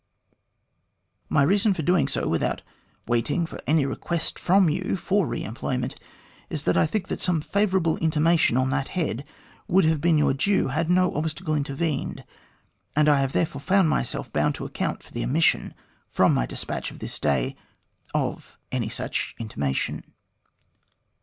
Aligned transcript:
My 1.29 1.43
reason 1.43 1.75
for 1.75 1.83
doing 1.83 2.07
so, 2.07 2.27
without 2.27 2.63
waiting 3.05 3.45
for 3.45 3.61
any 3.67 3.85
request 3.85 4.39
from 4.39 4.67
you 4.67 4.95
for 4.95 5.27
re 5.27 5.43
employment, 5.43 5.93
is 6.49 6.63
that 6.63 6.75
I 6.75 6.87
think 6.87 7.07
that 7.09 7.21
some 7.21 7.39
favourable 7.39 7.97
intimation 7.97 8.57
on 8.57 8.71
that 8.71 8.87
head 8.97 9.23
would 9.67 9.85
have 9.85 10.01
been 10.01 10.17
your 10.17 10.33
due 10.33 10.69
had 10.69 10.89
no 10.89 11.13
obstacle 11.13 11.53
intervened, 11.53 12.23
and 12.95 13.07
I 13.07 13.19
have 13.19 13.33
therefore 13.33 13.61
found 13.61 13.89
myself 13.89 14.33
bound 14.33 14.55
to 14.55 14.65
account 14.65 15.03
for 15.03 15.11
the 15.13 15.23
omission 15.23 15.75
from 16.07 16.33
my 16.33 16.47
despatch 16.47 16.89
of 16.89 16.97
this 16.97 17.19
day 17.19 17.55
of 18.15 18.57
any 18.71 18.89
such 18.89 19.35
intimation." 19.37 20.03